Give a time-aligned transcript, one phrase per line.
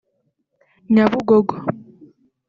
[0.93, 1.55] Nyabugogo